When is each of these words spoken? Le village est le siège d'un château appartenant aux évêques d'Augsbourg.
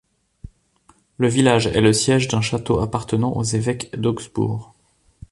Le 1.19 1.27
village 1.27 1.67
est 1.67 1.79
le 1.79 1.93
siège 1.93 2.27
d'un 2.27 2.41
château 2.41 2.79
appartenant 2.79 3.33
aux 3.35 3.43
évêques 3.43 3.95
d'Augsbourg. 3.95 4.73